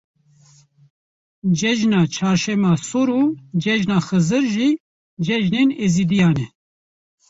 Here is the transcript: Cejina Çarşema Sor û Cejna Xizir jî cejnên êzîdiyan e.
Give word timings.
Cejina 1.59 2.01
Çarşema 2.15 2.73
Sor 2.89 3.09
û 3.21 3.23
Cejna 3.63 3.97
Xizir 4.09 4.43
jî 4.53 4.69
cejnên 5.25 5.69
êzîdiyan 5.85 6.35
e. 6.45 6.47